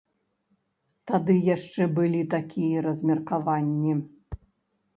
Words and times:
Тады 1.11 1.35
яшчэ 1.55 1.87
былі 1.99 2.21
такія 2.35 2.77
размеркаванні. 2.89 3.93